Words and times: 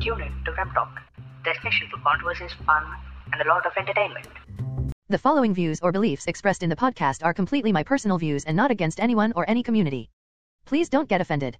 Tune 0.00 0.20
in 0.20 0.44
to 0.44 0.52
Rep 0.52 0.72
Talk, 0.74 0.94
destination 1.44 1.88
for 1.90 1.98
conversations, 1.98 2.52
fun, 2.64 2.84
and 3.32 3.42
a 3.42 3.48
lot 3.48 3.66
of 3.66 3.72
entertainment. 3.76 4.28
The 5.08 5.18
following 5.18 5.52
views 5.52 5.80
or 5.82 5.90
beliefs 5.90 6.28
expressed 6.28 6.62
in 6.62 6.70
the 6.70 6.76
podcast 6.76 7.24
are 7.24 7.34
completely 7.34 7.72
my 7.72 7.82
personal 7.82 8.16
views 8.16 8.44
and 8.44 8.56
not 8.56 8.70
against 8.70 9.00
anyone 9.00 9.32
or 9.34 9.44
any 9.50 9.64
community. 9.64 10.08
Please 10.66 10.88
don't 10.88 11.08
get 11.08 11.20
offended. 11.20 11.58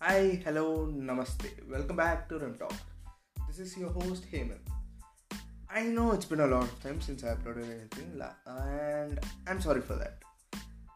Hi, 0.00 0.42
hello, 0.44 0.90
namaste. 0.90 1.46
Welcome 1.70 1.94
back 1.94 2.28
to 2.28 2.40
Rim 2.40 2.56
Talk. 2.58 2.74
This 3.46 3.60
is 3.60 3.78
your 3.78 3.90
host 3.90 4.26
Hemant. 4.32 4.79
I 5.72 5.84
know 5.84 6.10
it's 6.10 6.24
been 6.24 6.40
a 6.40 6.46
long 6.48 6.68
time 6.82 7.00
since 7.00 7.22
I 7.22 7.28
uploaded 7.28 7.62
anything, 7.64 8.20
and 8.46 9.20
I'm 9.48 9.60
sorry 9.66 9.82
for 9.88 9.96
that. 10.02 10.16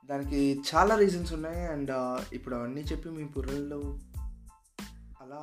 దానికి 0.08 0.40
చాలా 0.70 0.94
reasons 1.02 1.30
ఉన్నాయి 1.36 1.60
and 1.74 1.90
uh, 1.98 2.18
ఇప్పుడు 2.36 2.54
అవన్నీ 2.56 2.82
చెప్పి 2.90 3.08
మీ 3.18 3.24
బుర్రల్లో 3.34 3.78
అలా 5.22 5.42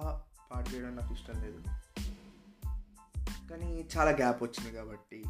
పాట 0.49 0.63
చేయడం 0.73 0.91
నాకు 0.99 1.13
ఇష్టం 1.17 1.37
లేదు. 1.45 1.61
కానీ 3.51 3.71
చాలా 3.95 4.11
గ్యాప్ 4.21 4.43
వచ్చింది 4.43 4.71
కాబట్టి 4.79 5.21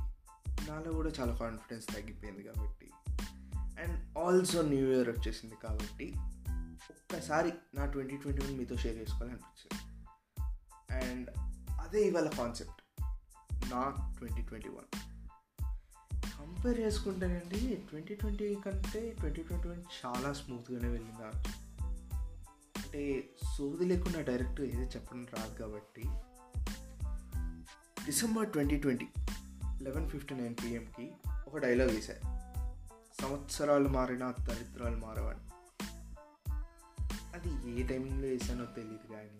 నాలో 0.67 0.91
కూడా 0.99 1.11
చాలా 1.19 1.35
కాన్ఫిడెన్స్ 1.43 1.87
తగ్గిపోయింది 1.95 2.43
కాబట్టి. 2.49 2.89
అండ్ 3.81 3.95
ఆల్సో 4.25 4.61
న్యూ 4.73 4.85
ఇయర్ 4.95 5.09
వచ్చేసింది 5.15 5.57
కాబట్టి 5.65 6.09
ఒక్కసారి 6.93 7.53
నా 7.79 7.85
ట్వంటీ 7.95 8.17
ట్వంటీ 8.25 8.43
వన్ 8.45 8.57
మీతో 8.61 8.77
షేర్ 8.85 8.99
చేసుకోవాలనిపించింది. 9.01 9.81
అండ్ 11.01 11.29
అదే 11.85 12.01
ఇవాళ 12.11 12.29
కాన్సెప్ట్ 12.41 12.80
నా 13.71 14.15
ట్వంటీ 14.17 14.41
ట్వంటీ 14.41 14.69
వన్. 14.69 14.99
కంపేర్ 16.39 16.79
చేసుకుంటేనండి 16.79 17.75
ట్వంటీ 17.89 18.15
ట్వంటీ 18.15 18.55
కంటే 18.55 19.15
ట్వంటీ 19.19 19.41
ట్వంటీ 19.43 19.69
వన్ 19.69 19.83
చాలా 20.05 20.33
స్మూత్గానే 20.33 20.89
వెళ్ళింది 20.89 21.23
అంటే 22.77 23.29
సోది 23.57 23.85
లేకుండా 23.85 24.21
డైరెక్ట్ 24.21 24.61
ఏదో 24.61 24.81
చెప్పడం 24.81 25.25
రాదు 25.37 25.59
కాబట్టి 25.59 26.01
December 28.05 28.49
twenty 28.49 28.79
twenty 28.79 29.07
eleven 29.81 30.09
fifty 30.09 30.35
nine 30.35 30.55
పిఎంకి 30.63 31.11
ఒక 31.47 31.57
డైలాగ్ 31.57 31.89
వేశారు 31.89 32.41
సంవత్సరాలు 33.21 33.89
మారినా 33.89 34.33
దరిద్రాలు 34.41 34.97
మారవని. 34.97 35.39
అది 37.33 37.79
ఏ 37.79 37.83
టైంలో 37.83 38.27
వేసానో 38.27 38.65
తెలియదు 38.65 39.13
కానీ 39.13 39.39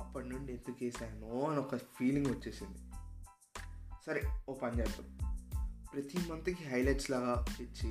అప్పటి 0.00 0.28
నుండి 0.28 0.52
ఎందుకు 0.52 0.84
వేసానో 0.84 1.50
అని 1.50 1.58
ఒక 1.58 1.76
ఫీలింగ్ 1.76 2.26
వచ్చేసింది. 2.26 2.93
సరే 4.06 4.20
ఓ 4.48 4.54
పని 4.54 4.78
చేద్దాం. 4.78 5.06
ప్రతి 5.92 6.18
మంత్కి 6.28 6.64
హైలైట్స్ 6.64 7.10
లాగా 7.10 7.46
ఇచ్చి 7.60 7.90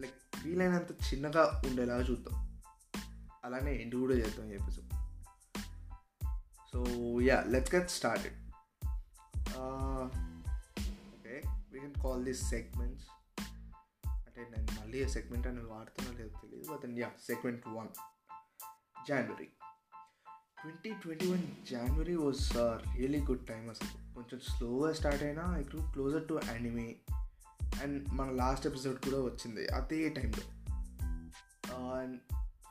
లైక్ 0.00 0.46
వీలైనంత 0.46 0.92
చిన్నగా 0.92 1.62
ఉండేలాగా 1.66 2.00
చూద్దాం. 2.00 2.36
అలానే 3.44 3.82
ఎండ్ 3.82 3.94
కూడా 3.94 4.14
చేద్దాం 4.14 4.50
ఈ 4.50 4.54
episode 4.54 4.88
so 6.72 6.78
ya 7.20 7.44
let's 7.48 7.74
get 7.74 7.90
started 7.90 8.36
okay 11.14 11.42
we 11.72 11.80
can 11.80 11.94
call 11.94 12.24
this 12.24 12.42
segments 12.50 13.06
అంటే 14.08 14.50
నేను 14.56 14.80
మళ్ళీ 14.80 15.08
సెగ్మెంట్ 15.08 15.46
అని 15.46 15.64
వాడుతున్నా 15.64 16.12
లేదో 16.12 16.38
తెలియదు 16.42 16.72
but 16.72 16.98
ya 16.98 17.10
segment 17.26 17.68
one 17.68 17.88
January 19.08 19.48
twenty 20.60 20.90
twenty 20.94 21.32
one 21.32 21.64
January 21.70 22.16
was 22.16 22.56
really 22.96 23.20
good 23.20 23.46
time 23.46 23.70
అసలు. 23.70 24.09
కొంచెం 24.20 24.40
స్లోగా 24.40 24.92
స్టార్ట్ 24.92 25.22
అయినా 25.22 25.56
ఇప్పుడు 25.56 25.82
క్లోజర్ 25.92 26.28
టు 26.28 26.40
యానిమే 26.48 26.96
అండ్ 27.82 28.08
మన 28.08 28.30
లాస్ట్ 28.30 28.66
ఎపిసోడ్ 28.66 29.04
కూడా 29.04 29.22
వచ్చింది. 29.22 29.68
అదే 29.68 30.08
టైంలో 30.08 30.44
అండ్ 31.76 32.20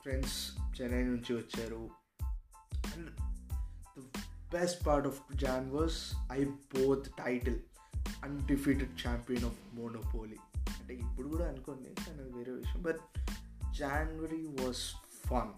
ఫ్రెండ్స్ 0.02 0.52
చెన్నై 0.82 1.04
నుంచి 1.04 1.34
వచ్చారు. 1.34 1.90
And 2.76 3.16
the 4.00 4.20
best 4.54 4.88
part 4.88 5.08
of 5.08 5.22
Jan 5.36 5.72
was 5.72 6.14
I 6.32 6.46
both 6.46 7.06
title 7.26 7.60
undefeated 8.24 9.08
champion 9.08 9.46
of 9.46 9.76
Monopoly 9.76 10.38
అంటే 10.58 10.94
ఇప్పుడు 10.94 11.28
కూడా 11.28 11.48
అనుకోండి 11.48 11.90
కానీ 12.06 12.20
అది 12.20 12.32
వేరే 12.38 12.52
విషయం. 12.52 12.84
బట్ 12.84 13.20
జాన్వరి 13.78 14.48
వాస్ 14.48 14.94
ఫన్ 15.30 15.52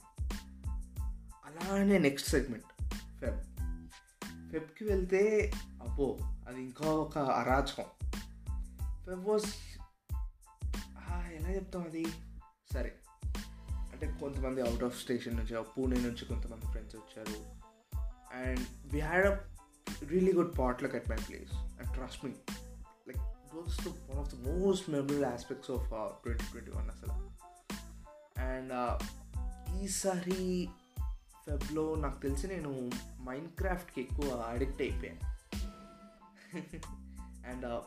అలానే 1.45 1.97
నెక్స్ట్ 1.97 2.29
సెగ్మెంట్ 2.29 2.83
ఫెబ్ 3.19 3.50
ఫెబ్కి 4.51 4.83
వెళ్తే 4.83 5.23
అబ్బో 5.81 6.07
అది 6.47 6.59
ఇంకా 6.61 6.87
ఒక 6.87 7.17
అరాచకం 7.17 7.87
ఫెబ్ 9.05 9.25
వాజ్ 9.27 9.49
ఎలా 11.35 11.49
చెప్తాం 11.49 11.83
అది 11.83 12.03
సరే 12.73 12.91
అంటే 13.93 14.05
కొంతమంది 14.21 14.61
అవుట్ 14.61 14.83
ఆఫ్ 14.83 14.95
స్టేషన్ 15.01 15.37
నుంచి 15.37 15.55
పూణే 15.77 15.99
నుంచి 16.01 16.25
కొంతమంది 16.25 16.65
ఫ్రెండ్స్ 16.65 16.95
వచ్చారు 16.95 17.37
and 18.39 18.93
we 18.93 18.99
had 18.99 19.27
a 19.27 19.33
really 20.07 20.33
good 20.33 20.53
potluck 20.59 20.95
at 20.95 21.09
my 21.09 21.19
place 21.29 21.53
and 21.53 21.89
trust 21.93 22.25
me 22.25 22.31
like 23.07 23.21
those 23.53 23.77
the 23.87 23.87
one 24.09 24.19
of 24.19 24.29
the 24.35 24.39
most 24.49 24.89
memorable 24.89 25.25
aspects 25.25 25.71
of 25.71 25.87
twenty 26.23 26.45
twenty 26.51 26.71
one 26.71 26.89
అసలు 26.89 27.15
అండ్ 28.41 28.73
ఈసారి 29.83 30.41
ఫెబ్లో 31.45 31.95
నాకు 31.95 32.19
తెలిసి 32.21 32.47
నేను 32.47 32.89
మైండ్ 33.23 33.49
క్రాఫ్ట్కి 33.51 34.01
ఎక్కువ 34.01 34.29
అడిక్ట్ 34.49 34.81
అయిపోయాను. 34.81 35.23
అండ్ 37.49 37.65
uh, 37.65 37.81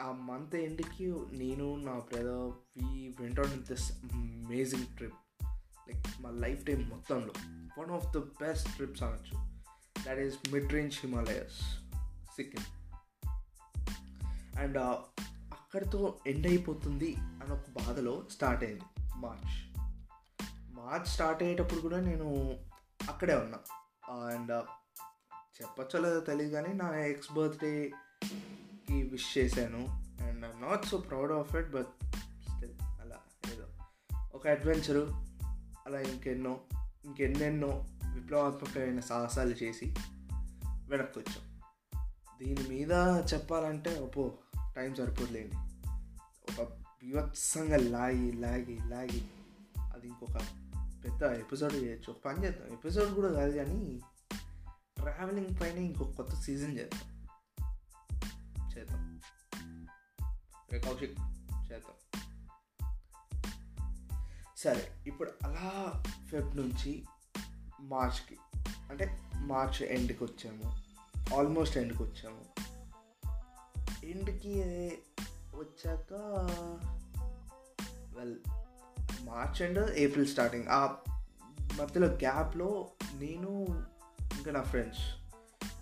ఆ 0.00 0.12
month 0.12 0.54
ఎండ్కి 0.56 1.06
నేను 1.32 1.76
నా 1.84 1.92
brother 1.92 2.50
we 2.76 3.14
went 3.20 3.40
on 3.40 3.62
this 3.62 3.92
amazing 3.92 4.86
trip 4.96 5.18
like 5.88 6.06
మా 6.20 6.30
లైఫ్ 6.30 6.66
టైం 6.66 6.88
మొత్తంలో. 6.88 7.34
One 7.78 7.90
of 7.90 8.06
the 8.14 8.18
best 8.18 8.68
trips 8.76 9.02
అనొచ్చు. 9.02 9.36
That 10.06 10.18
is 10.18 10.36
mid 10.52 10.72
range 10.72 10.98
Himalayas 11.00 11.58
Sikkim 12.36 12.64
and 14.60 14.78
అక్కడితో 14.78 16.18
ఎండ్ 16.26 16.46
అయిపోతుంది 16.46 17.14
అని 17.14 17.52
ఒక 17.52 17.68
బాధలో 17.70 18.14
స్టార్ట్ 18.30 18.64
అయింది. 18.64 18.86
మార్చ్ 19.16 19.52
మార్చ్ 20.78 21.08
స్టార్ట్ 21.08 21.42
అయ్యేటప్పుడు 21.42 21.80
కూడా 21.80 22.00
నేను 22.00 22.28
అక్కడే 23.08 23.34
ఉన్నా. 23.34 23.58
అండ్ 24.30 24.52
uh, 24.52 24.66
చెప్పచ్చో 25.56 26.00
లేదో 26.00 26.20
తెలియదు 26.20 26.52
కానీ 26.54 26.72
నా 26.72 26.96
ఎక్స్ 26.96 27.32
బర్త్డేకి 27.32 29.02
విష్ 29.02 29.38
చేశాను. 29.38 29.82
And 30.20 30.44
I'm 30.44 30.62
not 30.62 30.86
so 30.86 30.98
proud 30.98 31.32
of 31.32 31.56
it 31.56 31.70
but 31.70 31.92
still 32.46 32.74
అలా 33.00 33.18
ఏదో 33.52 33.66
ఒక 34.34 34.46
అడ్వెంచరు 34.48 35.04
అలా 35.86 36.00
ఇంకెన్నో 36.00 36.60
ఇంకెన్నెన్నో 37.04 37.86
విప్లవాత్మకమైన 38.14 39.00
సాహసాలు 39.00 39.54
చేసి 39.62 39.94
వెనక్కి 40.88 41.18
వచ్చాం 41.18 41.44
దీని 42.38 42.68
మీద 42.68 42.92
చెప్పాలంటే 43.34 43.98
ఒప్పో 43.98 44.32
టైం 44.76 44.94
సరిపోలేండి 44.94 45.56
ఒక 46.50 46.68
బీభత్సంగా 47.02 47.76
లాగి 47.76 48.32
లాగి 48.32 48.78
లాగి 48.88 49.22
అది 49.94 50.08
ఇంకొక 50.08 50.38
పెద్ద 51.04 51.22
ఎపిసోడ్ 51.22 51.74
చేయొచ్చు 51.74 52.10
ఒక 52.10 52.16
పని 52.24 52.44
చేద్దాం 52.44 52.72
ఎపిసోడ్ 52.72 53.14
కూడా 53.14 53.32
కాదు 53.32 53.52
కానీ 53.52 54.00
ట్రావెలింగ్ 54.98 55.60
పైన 55.60 55.78
ఇంకొక 55.78 56.10
కొత్త 56.10 56.34
సీజన్ 56.34 56.78
చేద్దాం. 56.78 57.28
చేద్దాం. 58.78 59.20
రే 60.72 60.80
కౌశిక్? 60.80 61.20
చేద్దాం. 61.72 62.18
సరే 64.56 64.90
ఇప్పుడు 65.06 65.30
అలా 65.42 65.92
ఫెబ్ 66.30 66.56
నుంచి 66.56 67.04
మార్చ్కి 67.80 68.38
అంటే 68.90 69.18
మార్చ్ 69.36 69.82
ఎండ్కి 69.82 70.24
వచ్చాము. 70.24 70.82
ఆల్మోస్ట్ 71.34 71.78
ఎండ్కి 71.78 72.02
వచ్చాము. 72.02 72.44
ఎండ్కి 74.04 74.62
వచ్చాక 75.54 76.12
well 78.18 78.38
March 79.22 79.62
and 79.62 79.94
April 79.94 80.26
starting. 80.26 80.68
ఆ 80.68 80.96
మధ్యలో 81.80 82.06
గ్యాప్లో 82.06 82.88
నేను 83.14 83.50
ఇంకా 84.36 84.52
నా 84.52 84.62
friends 84.62 85.00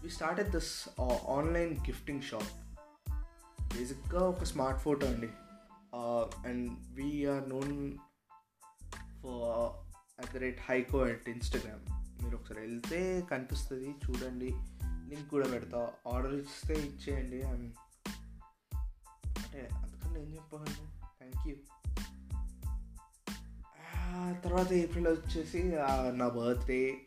we 0.02 0.10
start 0.10 0.40
at 0.40 0.48
this 0.48 1.00
online 1.28 1.72
gifting 1.86 2.22
shop 2.22 2.50
బేసిక్గా 3.76 4.20
ఒక 4.20 4.44
స్మార్ట్ 4.44 4.80
ఫోటో 4.80 5.06
అండి. 5.06 5.30
And 6.48 6.70
we're 6.94 7.48
known 7.48 7.92
for 9.22 9.72
at 10.20 10.34
the 10.34 10.36
rate 10.36 10.60
haiko 10.68 10.98
at 11.04 11.28
Instagram 11.28 11.84
మీరు 12.24 12.36
ఒకసారి 12.36 12.60
వెళ్తే 12.60 13.26
కనిపిస్తుంది 13.30 13.90
చూడండి. 13.90 14.48
లింక్ 15.10 15.28
కూడా 15.30 15.48
పెడతా. 15.48 15.92
ఆర్డర్ 16.14 16.34
ఇస్తే 16.34 16.74
ఇచ్చేయండి. 16.74 17.42
అండ్ 17.42 17.74
అంటే 19.28 19.68
అందుకని 19.74 20.22
ఏం 20.22 20.34
చెప్పగలను 20.34 20.86
థ్యాంక్ 21.18 21.48
యూ 21.48 21.54
తర్వాత 24.44 24.72
ఏప్రిల్ 24.72 25.08
వచ్చేసి 25.08 25.62
నా 26.10 26.28
బర్త్డే 26.28 27.04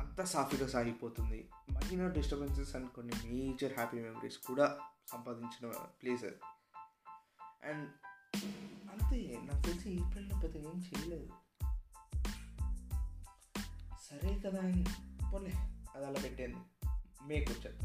అంత 0.00 0.10
అంతా 0.20 0.30
సాఫీగా 0.30 0.66
సాగిపోతుంది. 0.66 1.48
మైనర్ 1.72 2.12
డిస్టర్బెన్సెస్ 2.12 2.76
అండ్ 2.76 2.88
కొన్ని 2.90 3.14
మేజర్ 3.26 3.72
హ్యాపీ 3.72 3.96
మెమరీస్ 3.96 4.38
కూడా 4.38 4.78
సంపాదించిన 5.08 5.72
ప్లేస్ 6.02 6.24
అది. 6.24 6.40
అండ్ 7.64 7.88
అంతే 8.90 9.40
నాకు 9.42 9.66
తెలిసి 9.66 9.90
ఏప్రిల్లో 9.94 10.40
పెద్ద 10.40 10.56
ఏం 10.56 10.82
చేయలేదు. 10.88 11.28
సరే 14.10 14.42
కదా 14.46 14.60
అని 14.60 14.84
పోలే 15.32 15.52
అది 15.96 16.06
అలా 16.06 16.20
పెట్టేది 16.22 16.56
మేకు 17.26 17.52
వచ్చేది 17.52 17.78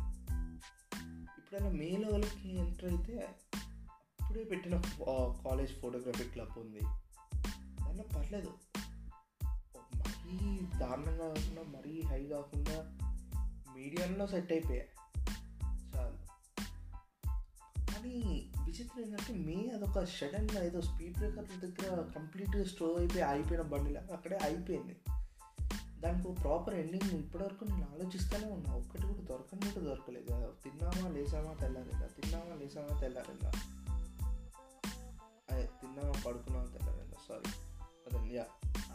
ఇప్పుడైనా 1.40 1.70
మేలో 1.70 2.10
వాళ్ళకి 2.10 2.58
ఎంటర్ 2.58 2.86
అయితే 2.86 3.36
అప్పుడే 4.22 4.44
పెట్టిన 4.44 4.82
కాలేజ్ 5.46 5.72
ఫోటోగ్రఫీ 5.72 6.24
క్లబ్ 6.24 6.60
ఉంది. 6.60 6.82
దానిలో 8.32 8.52
మరీ 9.96 10.60
దారుణంగా 10.80 11.28
కాకుండా 11.28 11.62
మరీ 11.62 12.02
హై 12.02 12.26
కాకుండా 12.26 12.98
మీడియంలో 13.76 14.28
సెట్ 14.28 14.52
అయిపోయాయి 14.52 14.90
చాలు. 15.96 16.18
కానీ 17.92 18.52
విచిత్రం 18.66 19.06
ఏంటంటే 19.06 19.34
మే 19.34 19.70
అదొక 19.70 20.04
సడన్గా 20.04 20.64
ఏదో 20.64 20.82
స్పీడ్ 20.82 21.18
బ్రేకర్ 21.18 21.60
దగ్గర 21.60 22.02
కంప్లీట్గా 22.16 22.64
స్టో 22.64 22.96
అయిపోయి 22.96 23.24
అయిపోయిన 23.24 23.62
బండిలాగా 23.62 24.14
అక్కడే 24.14 24.38
అయిపోయింది 24.38 24.96
దానికి 26.02 26.28
ఒక 26.28 26.42
ప్రాపర్ 26.42 26.74
ఎండింగ్ 26.74 27.12
ఇప్పటివరకు 27.12 27.64
నేను 27.64 27.88
ఆలోచిస్తూనే 27.94 28.52
ఉన్నా. 28.52 28.74
ఒక్కటి 28.74 29.02
కూడా 29.02 29.22
దొరకని 29.22 29.74
కూడా 29.74 29.86
దొరకలేదు. 29.86 30.54
తిన్నామా 30.64 31.10
లేసామా 31.10 31.54
తెల్లారిందా? 31.54 32.08
తిన్నామా 32.08 32.56
లేసామా 32.56 33.00
తెల్లారిందా? 33.00 33.52
అదే 35.52 35.66
తిన్నామా 35.66 36.22
పడుకున్నామా 36.28 36.66
తెల్లారిందా? 36.66 37.18
Sorry 37.30 37.65
ya. 38.36 38.46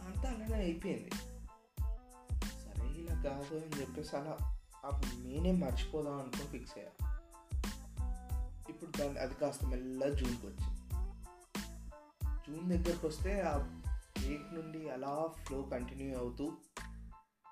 అంతా 0.07 0.29
అలానే 0.29 0.55
అయిపోయింది. 0.55 1.09
సరే 2.63 2.87
ఇలా 2.87 3.15
కాదు 3.23 3.55
అని 3.55 3.81
చెప్పేసి 3.81 4.15
అలా 4.15 4.37
నేనే 5.25 5.51
మర్చిపోదాం 5.51 6.19
అనుకో 6.19 6.45
ఫిక్స్ 6.45 6.77
అయ్యా. 6.77 7.19
ఇప్పుడు 8.69 8.97
దాన్ని 8.97 9.19
అది 9.19 9.35
కాస్త 9.35 9.65
మెల్ల 9.65 10.09
జూన్కి 10.09 10.47
వచ్చింది. 10.47 10.77
జూన్ 12.47 12.69
దగ్గరకు 12.69 13.07
వస్తే 13.07 13.41
ఆ 13.41 13.57
బ్రేక్ 13.57 14.53
నుండి 14.53 14.89
అలా 14.89 15.27
ఫ్లో 15.43 15.61
కంటిన్యూ 15.61 16.17
అవుతూ 16.17 16.57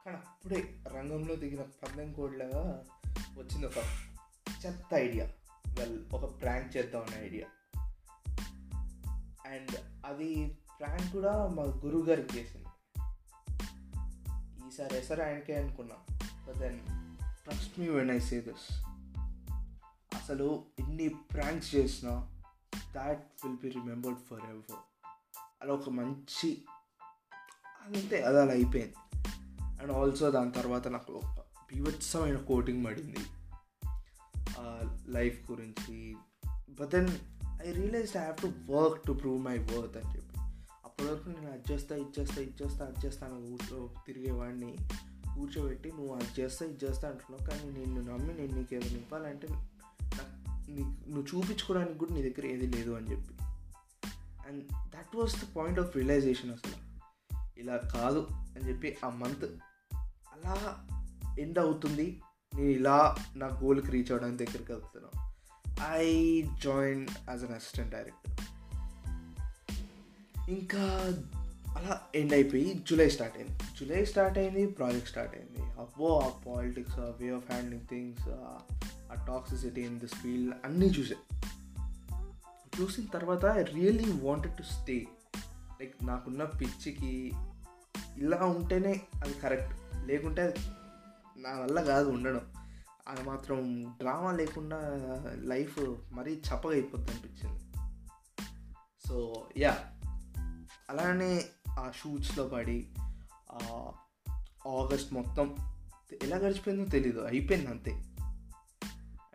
కానీ 0.06 0.18
అప్పుడే 0.18 0.75
రంగంలో 0.88 1.35
దిగిన 1.35 1.62
పందెం 1.62 2.13
కోడ్లాగా 2.13 2.83
వచ్చింది 3.38 3.65
ఒక 3.65 3.77
చెత్త 4.65 4.94
ఐడియా 4.94 5.30
వెల్ 5.74 6.06
ఒక 6.13 6.42
ప్రాంక్ 6.42 6.77
చేద్దాం 6.77 7.01
అనే 7.01 7.25
ఐడియా 7.25 7.47
అండ్ 9.45 9.75
అది 10.06 10.57
ప్రాంక్ 10.80 11.14
కూడా 11.14 11.48
మా 11.48 11.64
గురువు 11.64 12.06
గారికి 12.06 12.40
చేసింది. 12.40 12.68
ఈసారి 14.68 14.98
ఎసరు 14.98 15.24
ఆయనకే 15.24 15.56
అనుకున్నా. 15.56 15.96
But 16.48 16.58
then 16.58 16.80
trust 17.44 17.80
me 17.80 17.90
when 17.90 18.12
I 18.12 18.20
say 18.20 18.42
this 18.42 18.86
అసలు 20.16 20.64
ఎన్ని 20.80 21.08
ప్రాంక్స్ 21.08 21.76
చేసినా 21.76 22.42
that 22.96 23.28
will 23.46 23.58
be 23.58 23.70
remembered 23.70 24.20
forever 24.50 24.76
అలా 25.62 25.74
ఒక 25.74 25.90
మంచి 25.90 26.66
అదంతే 27.86 28.22
అది 28.22 28.42
అలా 28.42 28.52
అయిపోయింది. 28.52 28.94
అండ్ 29.81 29.92
ఆల్సో 29.92 30.31
దాని 30.31 30.52
తర్వాత 30.52 30.88
నాకు 30.88 31.14
ఒక 31.14 31.40
బీభత్సమైన 31.74 32.36
కోటింగ్ 32.36 32.86
పడింది. 32.86 33.18
లైఫ్ 35.12 35.52
గురించి. 35.52 36.16
But 36.70 36.90
then 36.90 37.10
I 37.62 37.72
realize 37.72 38.18
I 38.18 38.20
have 38.20 38.38
to 38.42 38.54
work 38.72 39.04
to 39.06 39.12
prove 39.12 39.44
my 39.44 39.58
worth 39.58 39.98
అని 39.98 40.16
చెప్పి. 40.16 40.29
అప్పటి 41.00 41.13
వరకు 41.13 41.30
నేను 41.30 41.51
అది 41.51 41.74
చేస్తా 41.74 41.96
ఇది 41.96 42.22
చేస్తా 42.22 42.42
ఇది 42.42 42.63
చేస్తా 42.63 42.86
అది 42.86 43.07
చేస్తాను 43.07 43.36
ఊర్లో 43.51 43.90
తిరిగేవాడిని 44.07 44.78
కూర్చోబెట్టి 45.36 45.92
నువ్వు 45.92 46.16
అది 46.16 46.42
చేస్తా 46.42 46.66
ఇది 46.66 46.86
చేస్తా 46.86 47.10
అంటున్నావు. 47.10 47.50
కానీ 47.50 47.80
నిన్ను 47.80 48.01
నమ్మి 48.01 48.34
నేను 48.34 48.56
నీకు 48.56 48.75
ఏదో 48.75 48.90
నింపాలంటే 48.90 49.48
నాకు 50.04 50.72
నీకు 50.72 51.10
నువ్వు 51.10 51.22
చూపించుకోవడానికి 51.22 52.00
కూడా 52.00 52.13
నీ 52.13 52.22
దగ్గర 52.22 52.46
ఏది 52.46 52.68
లేదు 52.68 52.92
అని 52.92 53.12
చెప్పి. 53.12 53.34
And 54.48 54.63
that 54.63 55.16
was 55.16 55.36
the 55.36 55.48
point 55.56 55.80
of 55.80 55.96
realization 55.96 56.51
అసలు. 56.51 56.75
ఇలా 57.60 57.78
కాదు 57.78 58.28
అని 58.31 58.69
చెప్పి 58.69 58.98
ఆ 59.06 59.10
మంత్ 59.10 59.45
అలా 60.34 60.88
ఎండ్ 61.40 61.60
అవుతుంది. 61.60 62.22
నేను 62.56 62.69
ఇలా 62.69 63.16
నా 63.36 63.48
గోల్కి 63.48 63.92
రీచ్ 63.92 64.12
అవ్వడానికి 64.12 64.45
దగ్గరికి 64.45 64.72
వెళ్తున్నాను. 64.72 65.30
I 65.92 66.42
join 66.42 67.07
as 67.30 67.44
an 67.44 67.54
assistant 67.54 67.92
director 67.92 68.38
ఇంకా 70.50 70.80
అలా 71.78 72.01
ఎండ్ 72.16 72.34
అయిపోయి 72.34 72.84
జూలై 72.90 73.10
స్టార్ట్ 73.10 73.38
అయింది. 73.38 73.60
జూలై 73.80 74.06
స్టార్ట్ 74.06 74.38
అయింది 74.38 74.68
ప్రాజెక్ట్ 74.68 75.10
స్టార్ట్ 75.10 75.36
అయింది. 75.36 75.62
అబ్బో 75.62 76.19
ఆ 76.19 76.28
పాలిటిక్స్ 76.48 77.00
ఆ 77.00 77.13
వే 77.18 77.30
ఆఫ్ 77.30 77.51
హ్యాండ్లింగ్ 77.51 77.88
థింగ్స్ 77.88 78.28
ఆ 79.12 79.25
టాక్సిసిటీ 79.28 79.81
ఇన్ 79.81 80.00
దిస్ 80.00 80.13
ఫీల్డ్ 80.13 80.56
అన్నీ 80.66 80.86
చూసే. 80.86 81.16
చూసిన 82.81 83.06
తర్వాత 83.06 83.46
I 83.46 83.63
really 83.63 84.12
wanted 84.12 84.57
to 84.57 84.63
stay 84.63 85.07
like 85.81 86.06
నాకున్న 86.06 86.44
పిచ్చికి 86.44 87.31
ఇలా 88.18 88.38
ఉంటేనే 88.38 89.02
అది 89.24 89.34
కరెక్ట్ 89.34 89.75
లేకుంటే 90.06 90.56
నా 91.38 91.60
వల్ల 91.60 91.81
కాదు 91.81 92.10
ఉండడం. 92.10 92.42
అది 93.07 93.24
మాత్రం 93.24 93.84
డ్రామా 94.00 94.31
లేకుండా 94.31 94.80
లైఫ్ 95.36 95.95
మరీ 96.12 96.34
చప్పగా 96.34 96.74
అయిపోద్ది 96.74 97.12
అనిపించింది. 97.12 97.63
సో 99.07 99.48
యా 99.57 99.92
అలానే 100.89 101.45
ఆ 101.80 101.91
షూట్స్లో 101.91 102.47
పడి 102.47 102.91
ఆగస్ట్ 104.68 105.13
మొత్తం 105.13 105.57
ఎలా 106.24 106.38
గడిచిపోయిందో 106.38 106.86
తెలీదు 106.86 107.19
అయిపోయింది 107.19 107.69
అంతే. 107.69 107.91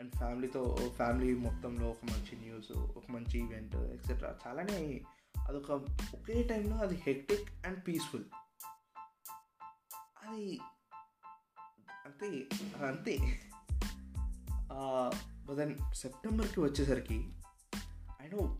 అండ్ 0.00 0.16
ఫ్యామిలీతో 0.16 0.92
ఫ్యామిలీ 0.96 1.34
మొత్తంలో 1.34 1.88
ఒక 1.88 2.04
మంచి 2.04 2.36
న్యూస్ 2.36 2.72
ఒక 2.72 3.10
మంచి 3.10 3.38
ఈవెంట్ 3.38 3.76
ఎక్సెట్రా 3.76 4.34
చాలానే 4.46 5.00
అదొక 5.48 5.70
ఒకే 6.14 6.42
టైంలో 6.42 6.76
అది 6.76 6.94
హెక్టిక్ 6.94 7.66
అండ్ 7.66 7.88
పీస్ఫుల్ 7.88 8.24
అది 10.26 10.60
అంతే 11.90 12.48
అంతే. 12.86 13.40
దెన్ 15.56 15.94
సెప్టెంబర్కి 15.94 16.60
వచ్చేసరికి 16.60 17.32
I 18.22 18.28
know 18.28 18.58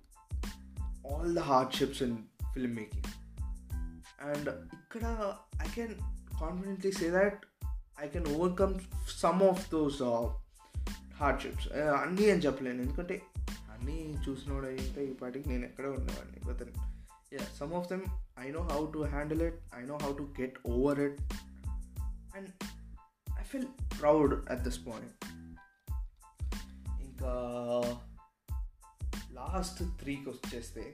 all 1.11 1.35
the 1.35 1.39
hardships 1.39 2.03
and 2.03 2.34
film 2.55 2.77
making 2.77 3.09
and 4.23 4.49
ఇక్కడ 4.75 5.05
I 5.63 5.69
can 5.75 5.95
confidently 6.41 6.93
say 6.93 7.11
that 7.11 7.45
I 8.01 8.09
can 8.09 8.27
overcome 8.27 8.79
some 9.17 9.43
of 9.43 9.71
those 9.71 10.03
hardships 11.17 11.69
అన్నీ 11.73 12.31
అని 12.31 12.41
చెప్పలేను. 12.41 12.83
ఎందుకంటే 12.83 13.23
అన్నీ 13.73 14.15
చూసినోడు 14.29 14.67
అయితే 14.67 15.07
ఈ 15.07 15.13
పాటికి 15.15 15.49
నేను 15.49 15.65
ఎక్కడే 15.65 15.89
ఉండేవాడిని. 15.89 16.41
గత 16.51 16.63
ya 17.33 17.47
some 17.59 17.73
of 17.73 17.89
them 17.89 18.03
I 18.39 18.51
know 18.51 18.63
how 18.63 18.87
to 18.93 18.99
handle 18.99 19.43
it 19.43 19.55
I 19.77 19.83
know 19.83 19.97
how 20.03 20.13
to 20.19 20.35
get 20.41 20.59
over 20.67 21.01
it 21.01 21.21
and 22.37 22.51
I 23.41 23.43
feel 23.43 23.67
proud 24.01 24.51
at 24.51 24.61
this 24.61 24.81
point 24.87 25.13
ఇంకా 27.01 27.33
లాస్ట్ 29.33 29.83
త్రీకి 30.01 30.29
వచ్చేస్తే 30.29 30.85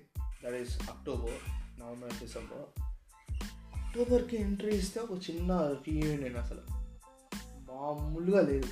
that 0.45 0.55
is 0.55 0.75
October 0.91 1.60
November 1.81 2.13
December 2.13 2.83
అక్టోబర్కి 3.79 4.37
entry 4.37 4.77
ఇస్తే 4.77 5.01
ఒక 5.01 5.31
చిన్న 5.31 5.59
reunion 5.59 6.37
అసలు. 6.37 6.61
మామూలుగా 7.45 8.41
లేదు. 8.41 8.69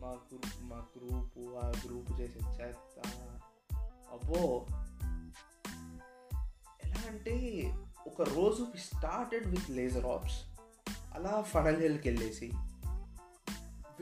మా 0.00 0.08
గ్రూప్ 0.08 0.62
మా 0.62 0.76
గ్రూపు 0.76 1.58
ఆ 1.64 1.68
గ్రూప్ 1.68 2.20
చేసే 2.20 2.38
చెత్త. 2.50 3.02
అబ్బో. 4.12 4.66
ఎలా 6.84 7.08
అంటే 7.08 7.34
ఒక 8.06 8.22
రోజు 8.22 8.66
స్టార్టెడ్ 8.78 9.46
విత్ 9.46 9.70
లేజర్ 9.70 10.06
ఆప్స్ 10.06 10.42
అలా 11.14 11.42
ఫనల్ 11.42 11.80
హెల్కి 11.80 12.08
వెళ్ళేసి 12.08 12.52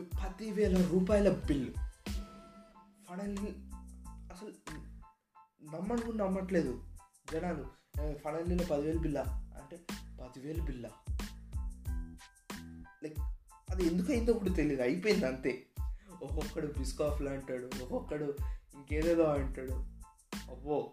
పదివేల 0.00 0.86
రూపాయల 0.86 1.32
బిల్ 1.32 1.74
ఫనల్ 3.08 3.38
అసలు 4.32 4.52
నమ్మను 5.64 6.00
కూడా 6.00 6.24
నమ్మట్లేదు 6.24 6.84
జనాలు. 7.32 7.77
ఫనల్ 7.98 8.70
పదివేలు 8.70 8.98
బిల్ల? 8.98 9.20
అంటే 9.62 9.80
పదివేలు 10.20 10.62
బిల్ల? 10.62 10.90
లైక్ 13.02 13.18
అది 13.70 13.86
ఎందుకు 13.86 14.12
అయిందో 14.12 14.32
కూడా 14.32 14.52
తెలియదు 14.52 14.82
అయిపోయింది 14.82 15.26
అంతే. 15.26 15.66
ఒక్కొక్కడు 16.22 16.66
బిస్కాఫ్లు 16.66 17.28
అంటాడు 17.28 17.70
ఒక్కొక్కడు 17.82 18.36
ఇంకేదేదో 18.74 19.22
అంటాడు. 19.22 19.72
అబ్బో 20.50 20.92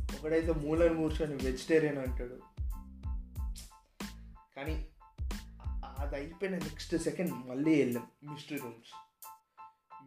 ఒకడైతే 0.00 0.52
మూలని 0.52 0.94
మూర్చొని 0.94 1.34
వెజిటేరియన్ 1.34 1.98
అంటాడు. 1.98 2.38
కానీ 4.56 4.88
అది 5.98 6.14
అయిపోయిన 6.14 6.58
నెక్స్ట్ 6.58 6.96
సెకండ్ 6.96 7.48
మళ్ళీ 7.48 7.82
వెళ్ళాం 7.82 8.06
మిస్టరీ 8.32 8.58
రూమ్స్. 8.58 8.90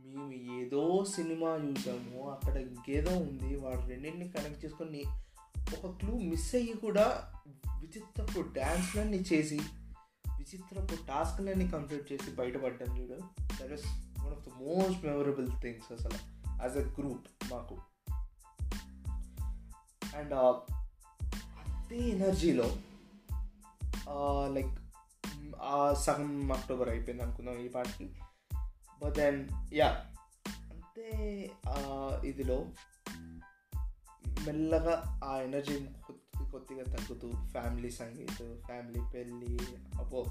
మేము 0.06 0.34
ఏదో 0.34 1.06
సినిమా 1.06 1.50
చూసాము 1.50 2.30
అక్కడ 2.30 2.58
ఇంకేదో 2.58 3.12
ఉంది 3.12 3.56
వాడు 3.56 3.88
రెండింటిని 3.88 4.30
కనెక్ట్ 4.30 4.66
చేసుకొని 4.66 5.04
ఒక 5.76 5.92
క్లూ 6.00 6.14
మిస్ 6.20 6.56
అయ్యి 6.56 6.74
కూడా 6.74 7.32
విచిత్రపు 7.80 8.40
డ్యాన్స్లన్నీ 8.42 9.18
చేసి 9.34 9.60
విచిత్రపు 10.38 10.96
టాస్క్లన్నీ 11.08 11.68
కంప్లీట్ 11.68 12.12
చేసి 12.12 12.32
బయటపడ్డాం 12.32 12.98
చూడు. 12.98 13.20
That 13.62 13.74
is 13.74 13.86
one 14.20 14.34
of 14.34 14.44
the 14.48 14.50
most 14.62 15.06
memorable 15.06 15.50
things 15.62 15.92
అసలు 15.92 16.20
యాజ్ 16.64 16.78
అ 16.78 16.86
గ్రూప్ 17.00 17.28
మాకు. 17.52 17.78
అండ్ 20.16 20.34
uh, 20.34 20.56
అదే 21.60 21.98
ఎనర్జీలో 21.98 22.68
లైక్ 24.54 24.68
uh, 24.68 25.56
ఆ 25.62 25.94
సగం 25.94 26.52
అక్టోబర్ 26.52 26.90
అయిపోయింది 26.90 27.24
అనుకుందాం 27.24 27.58
ఈ 27.60 27.68
పాటికి. 27.68 28.08
బట్ 29.04 29.16
దెన్ 29.16 29.40
యా 29.74 29.90
అంతే 30.48 31.08
uh, 31.70 32.26
ఇదిలో 32.26 32.66
మెల్లగా 34.48 35.22
ఆ 35.24 35.38
ఎనర్జీ 35.38 35.80
కొద్ది 35.80 36.52
కొద్దిగా 36.52 36.84
తగ్గుతూ 36.84 37.32
ఫ్యామిలీ 37.48 37.92
సంగీత్ 37.92 38.62
ఫ్యామిలీ 38.66 39.02
పెళ్ళి 39.14 39.60
అపో 39.98 40.26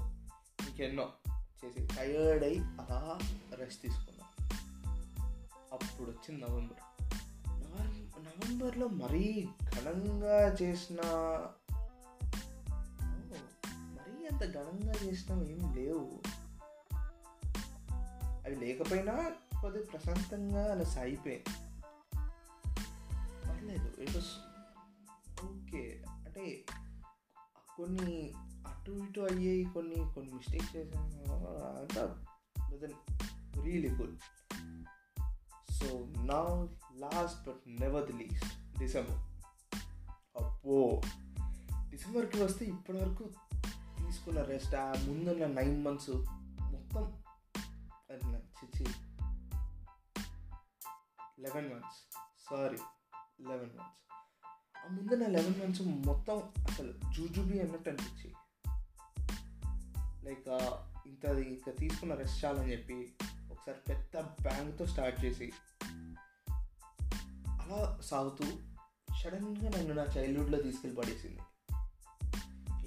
ఇంకెన్నో 0.69 1.09
చేసి 1.65 1.87
టయర్డ్ 1.95 2.43
అయి 2.43 2.59
అలా 2.59 3.19
రెస్ట్ 3.55 3.81
తీసుకున్నాం. 3.81 4.47
అప్పుడు 5.73 6.11
వచ్చింది 6.11 6.45
నవంబర్. 6.45 6.77
నవంబర్ 7.41 8.23
నవంబర్లో 8.23 8.87
మరీ 8.87 9.47
ఘనంగా 9.75 10.55
చేసిన 10.61 11.01
మరీ 13.71 14.27
అంత 14.27 14.53
ఘనంగా 14.53 14.93
చేసినా 15.03 15.41
ఏం 15.41 15.73
లేవు. 15.75 16.19
అవి 18.45 18.55
లేకపోయినా 18.55 19.31
కొద్దిగా 19.61 19.85
ప్రశాంతంగా 19.85 20.71
అలా 20.71 20.83
సాగిపోయింది 20.83 21.66
లేదు. 23.77 24.01
ఇట్ 24.01 24.15
వాస్ 24.15 24.31
ఓకే 25.45 26.03
అంటే 26.25 26.65
కొన్ని 27.75 28.33
అటు 28.67 28.91
ఇటు 28.91 29.19
అయ్యాయి 29.19 29.65
కొన్ని 29.73 30.13
కొన్ని 30.13 30.33
మిస్టేక్స్ 30.33 30.75
చేసాను 30.75 31.23
అంతా 31.81 32.25
రియలీ 33.63 33.89
గుడ్ 33.89 34.17
సో 35.73 35.85
నా 36.23 36.39
last 36.93 37.49
but 37.49 37.81
never 37.81 38.05
the 38.05 38.13
least 38.13 38.79
December 38.79 39.19
అబ్బో! 40.37 41.01
డిసెంబర్కి 41.89 42.43
వస్తే 42.43 42.65
ఇప్పటివరకు 42.65 43.23
తీసుకున్న 43.97 44.41
రెస్ట్ 44.41 44.75
ఆ 44.75 44.93
ముందున్న 45.07 45.45
నైన్ 45.45 45.85
మంత్స్ 45.85 46.09
మొత్తం 46.61 47.05
అది 48.09 48.25
చిచ్చి. 48.59 48.85
Eleven 51.39 51.73
months 51.73 51.99
sorry 52.49 52.77
eleven 53.41 53.69
months. 53.77 54.15
ఆ 54.77 55.15
నా 55.15 55.27
లెవెన్ 55.27 55.61
మంత్స్ 55.61 55.81
మొత్తం 55.81 56.37
అసలు 56.39 56.93
జూజుబి 57.13 57.59
అన్నట్టు 57.59 57.89
అనిపించి. 57.89 58.33
లైక్ 60.23 60.47
ఇంత 61.07 61.25
ఇంత 61.25 61.79
తీసుకున్న 61.79 62.13
రెస్ట్ 62.13 62.45
చాలని 62.45 62.71
చెప్పి 62.71 63.13
ఒకసారి 63.51 63.77
పెద్ద 63.89 64.21
బ్యాంగ్తో 64.41 64.85
స్టార్ట్ 64.85 65.25
చేసి 65.25 65.51
అలా 67.43 67.99
సాగుతూ 68.01 68.45
సడన్గా 69.23 69.69
నన్ను 69.69 69.93
నా 69.93 70.03
చైల్డ్హుడ్లో 70.03 70.61
తీసుకెళ్ళి 70.61 71.01
పడేసింది. 71.01 71.39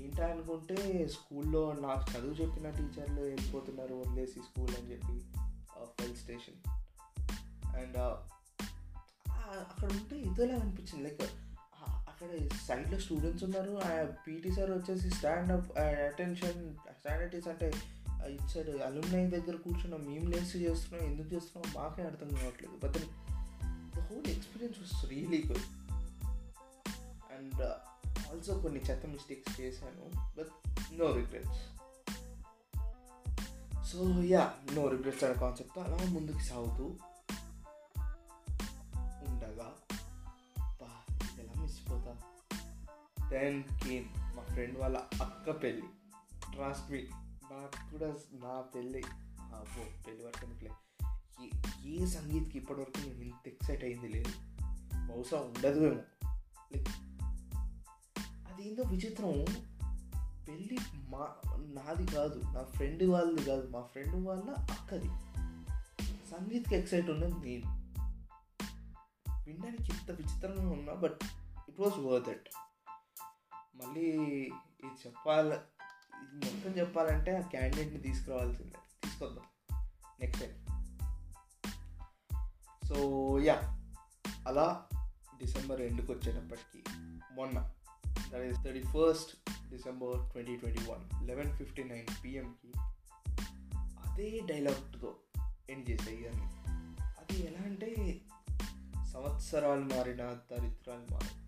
ఏంటా 0.02 0.26
అనుకుంటే 0.26 1.08
స్కూల్లో 1.08 1.72
నాకు 1.72 2.18
చదువు 2.18 2.34
చెప్పిన 2.34 2.70
టీచర్లు 2.70 3.20
వెళ్ళిపోతున్నారు 3.20 3.94
వదిలేసి 3.94 4.32
స్కూల్ 4.32 4.74
అని 4.76 4.92
చెప్పి 4.92 5.20
ఫైల్ 5.84 6.16
స్టేషన్ 6.16 6.68
అండ్ 7.76 7.96
అక్కడ 9.58 9.90
ఉంటే 9.92 10.18
ఇదోలా 10.18 10.54
అనిపించింది. 10.54 11.04
లైక్ 11.04 11.22
అక్కడ 11.90 12.48
సైడ్లో 12.68 12.98
స్టూడెంట్స్ 12.98 13.44
ఉన్నారు. 13.44 13.80
పీటీ 14.26 14.52
సార్ 14.52 14.70
వచ్చేసి 14.70 15.10
స్టాండ్ 15.10 15.52
అప్ 15.52 15.78
అటెన్షన్ 15.78 16.74
స్టాండర్టీస్ 16.74 17.48
అంటే 17.48 17.72
ఇటు 18.26 18.48
సైడ్ 18.48 18.68
అలుమ్నై 18.68 19.26
దగ్గర 19.26 19.56
కూర్చున్నాం. 19.56 20.04
మేము 20.04 20.28
లేసి 20.28 20.58
చేస్తున్నాం. 20.58 21.10
ఎందుకు 21.10 21.34
చేస్తున్నాం? 21.34 21.82
మాకే 21.82 22.02
అర్థం 22.02 22.28
కావట్లేదు. 22.28 22.86
But 22.86 22.94
the 23.96 24.00
whole 24.00 24.30
experience 24.30 24.78
was 24.78 25.06
really 25.08 25.42
good 25.46 25.66
and 27.32 27.62
also 28.32 28.58
కొన్ని 28.58 28.80
చెత్త 28.80 29.06
మిస్టేక్స్ 29.06 29.60
చేశాను. 29.60 30.34
But 30.38 30.70
no 30.98 31.14
regrets 31.14 31.60
so 33.92 34.22
ya 34.22 34.52
no 34.72 34.88
regrets 34.88 35.24
అనే 35.24 35.34
కాన్సెప్ట్ 35.34 35.78
అలా 35.78 35.96
ముందుకు 35.96 36.38
సాగుతూ 36.38 36.94
దెన్ 43.30 43.62
కేమ్ 43.84 44.04
మా 44.36 44.42
ఫ్రెండ్ 44.42 44.78
వాళ్ళ 44.78 44.96
అక్క 44.96 45.62
పెళ్ళి. 45.62 45.82
ట్రాస్ట్ 46.52 46.90
మీ 46.90 46.98
నాకు 47.50 47.90
కూడా 47.90 48.06
నా 48.32 48.60
పెళ్ళి 48.60 49.02
అబ్బో 49.40 49.84
పెళ్ళి 50.06 50.24
వరకు 50.24 50.44
ఎందుకులే 50.44 50.70
ఏ 51.44 51.48
ఏ 51.90 52.06
సంగీత్కి 52.06 52.58
ఇప్పటివరకు 52.58 53.00
నేను 53.00 53.22
ఇంత 53.22 53.48
ఎక్సైట్ 53.48 53.84
అయింది 53.84 54.08
లేదు. 54.08 54.32
బహుశా 55.08 55.36
ఉండదు 55.36 55.84
ఏమో. 55.84 56.28
లైక్ 56.76 56.88
అదేందో 58.52 58.82
విచిత్రం. 58.82 59.44
పెళ్ళి 60.48 60.78
మా 61.08 61.28
నాది 61.58 62.06
కాదు 62.06 62.42
నా 62.54 62.62
ఫ్రెండ్ 62.62 63.02
వాళ్ళది 63.02 63.44
కాదు 63.44 63.68
మా 63.68 63.80
ఫ్రెండ్ 63.82 64.26
వాళ్ళ 64.26 64.50
అక్కది. 64.50 65.08
సంగీత్కి 66.30 66.76
ఎక్సైట్ 66.76 67.10
ఉన్నది 67.10 67.32
నేను. 67.32 67.80
వినడానికి 69.46 69.92
ఇంత 69.92 70.10
విచిత్రంగా 70.10 70.70
ఉన్నా 70.70 70.94
but 70.94 71.18
it 71.68 71.80
was 71.80 72.00
worth 72.00 72.28
it 72.28 72.48
మళ్ళీ 73.80 74.00
ఇది 74.00 74.92
చెప్పాలి 75.06 75.56
ఇది 75.56 76.46
మొత్తం 76.46 76.70
చెప్పాలంటే 76.70 77.36
ఆ 77.36 77.40
క్యాండిడేట్ని 77.40 78.00
తీసుకురావాల్సిందే. 78.00 78.78
తీసుకొద్దాం. 79.04 79.44
నెక్స్ట్ 80.20 80.44
టైం 80.44 80.52
సో 82.88 83.38
యా 83.38 83.78
అలా 84.48 84.86
డిసెంబర్ 85.38 85.80
ఎండుకు 85.80 86.12
వచ్చేటప్పటికి 86.12 86.84
మొన్న 87.34 87.70
that 88.32 88.42
is 88.42 88.64
thirty 88.64 88.82
first 88.82 89.50
December 89.70 90.32
twenty 90.32 90.56
twenty 90.56 90.80
one 90.80 91.26
eleven 91.26 91.52
fifty 91.52 91.84
nine 91.84 92.24
పిఎంకి 92.24 92.72
అదే 93.98 94.40
డైలాగ్తో 94.46 95.14
ఎండ్ 95.70 95.90
చేసే 95.90 96.10
ఇయర్ని 96.10 96.46
అది 97.00 97.46
ఎలా 97.46 97.58
అంటే 97.58 98.20
సంవత్సరాలు 99.12 99.80
మారిన 99.80 100.24
దరిద్రాలు 100.26 101.12
మారిన. 101.12 101.39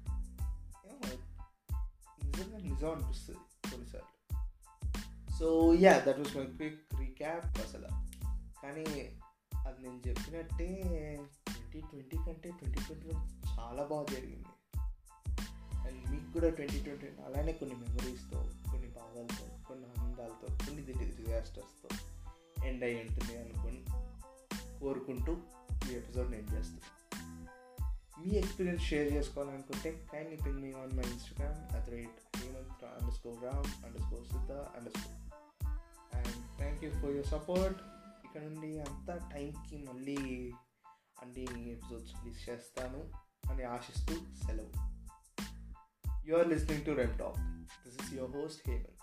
నిజంగా 2.36 2.58
నిజం 2.58 2.90
అనిపిస్తుంది 2.90 3.38
కొన్నిసార్లు 3.70 4.12
so 5.38 5.74
ya 5.74 5.98
that 5.98 6.18
was 6.18 6.36
my 6.36 6.44
quick 6.44 7.00
recap 7.00 7.46
అసలు 7.46 7.86
కానీ 8.62 8.84
అది 9.68 9.82
నేను 9.82 10.08
చెప్పినట్టే 10.08 10.66
ట్వంటీ 11.48 11.80
ట్వంటీ 11.80 12.16
కంటే 12.16 12.50
ట్వంటీ 12.50 12.80
ట్వంటీలో 12.80 13.28
చాలా 13.58 13.82
బాగా 13.82 14.04
జరిగింది. 14.12 14.78
అండ్ 15.76 16.10
మీకు 16.10 16.32
కూడా 16.32 16.48
ట్వంటీ 16.48 16.82
ట్వంటీ 16.82 17.06
అలానే 17.06 17.52
కొన్ని 17.52 17.76
మెమరీస్తో 17.76 18.40
కొన్ని 18.42 18.88
బాధలతో 18.88 19.46
కొన్ని 19.68 19.86
ఆనందాలతో 19.98 20.46
కొన్ని 20.54 20.82
డిజాస్టర్స్తో 20.82 21.88
ఎండ్ 22.64 22.84
అయ్యి 22.84 23.00
ఉంటుంది 23.00 23.38
అనుకుని 23.38 23.84
కోరుకుంటూ 24.80 25.36
ఈ 25.90 25.94
ఎపిసోడ్ 25.94 26.30
నేను 26.30 26.42
చేస్తాను 26.42 27.01
మీ 28.16 28.30
ఎక్స్పీరియన్స్ 28.36 28.84
షేర్ 28.84 29.12
చేసుకోవాలనుకుంటే 29.12 29.90
kindly 30.10 30.36
ping 30.36 30.60
me 30.60 30.72
on 30.72 30.92
my 30.96 31.06
Instagram 31.06 31.60
at 31.76 31.88
rate 31.90 32.18
Hemanth 32.36 32.84
underscore 33.14 33.44
Ram 33.44 33.70
underscore 34.02 34.26
Siddha 34.26 34.52
underscore 34.98 35.18
and 36.12 36.34
thank 36.58 36.84
you 36.84 36.90
for 36.92 37.10
your 37.10 37.26
support 37.26 37.80
ఇక్కడ 38.24 38.42
నుండి 38.42 38.80
అంతా 38.80 39.28
టైంకి 39.32 39.76
మళ్ళీ 39.84 40.18
అన్ని 41.22 41.46
ఎపిసోడ్స్ 41.72 42.12
రిలీజ్ 42.16 42.48
చేస్తాను 42.48 43.02
అని 43.50 43.64
ఆశిస్తూ 43.64 44.14
సెలవు. 44.46 44.70
You 46.26 46.36
are 46.36 46.48
listening 46.48 46.86
to 46.86 46.90
Rem 46.92 47.18
talk 47.18 47.40
this 47.84 47.98
is 48.02 48.12
your 48.14 48.36
host 48.36 48.62
Hemanth 48.68 49.01